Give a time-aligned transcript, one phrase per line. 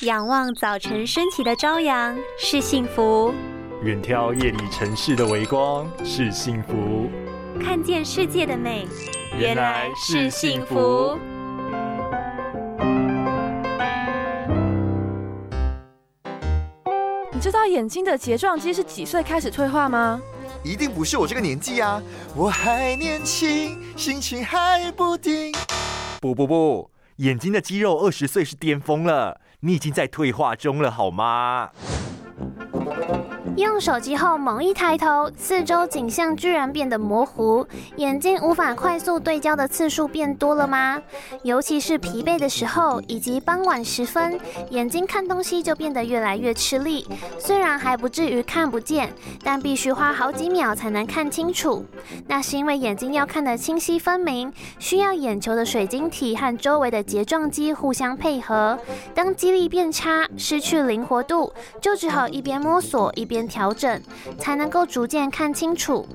[0.00, 3.32] 仰望早晨升起的朝阳是幸福，
[3.84, 7.08] 远眺夜里城市的微光是幸福，
[7.62, 8.88] 看见世界的美
[9.38, 11.16] 原来是幸福。
[17.32, 20.20] 你知道眼睛的睫状肌是几岁开始退化吗？
[20.64, 22.02] 一定不是我这个年纪啊！
[22.34, 25.52] 我还年轻，心情还不定。
[26.20, 29.40] 不不不，眼睛的肌肉二十岁是巅峰了。
[29.66, 31.70] 你已经在退化中了，好吗？
[33.56, 37.64] 用手机后猛一抬头，四周景象居然变得模糊，
[37.96, 41.00] 眼睛无法快速对焦的次数变多了吗？
[41.44, 44.40] 尤其是疲惫的时候，以及傍晚时分，
[44.70, 47.06] 眼睛看东西就变得越来越吃力。
[47.38, 49.12] 虽然还不至于看不见，
[49.44, 51.84] 但必须花好几秒才能看清楚。
[52.26, 58.76] 那是因为眼睛要看得清晰分明，需要眼球的水晶体和周围的睫状肌互相配合。
[59.14, 63.43] 当肌力变差，失去灵活度，就只好一边摸索一边。
[63.46, 64.00] 调整
[64.38, 66.06] 才能够逐渐看清楚，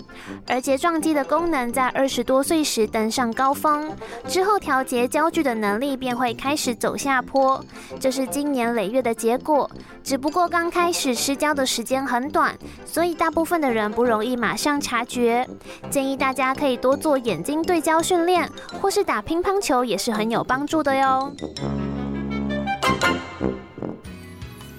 [0.48, 3.92] 而睫状肌的功能在二十多岁时登上高峰，
[4.28, 7.64] 之后调节焦距的能力便会开始走下坡，
[8.00, 9.70] 这是经年累月的结果。
[10.04, 15.48] 只不过刚开始失焦的时间很短，所以大部分的人不容易马上察觉。
[15.90, 18.50] 建议大家可以多做眼睛对焦训练，
[18.82, 21.32] 或是打乒乓球也是很有帮助的哟。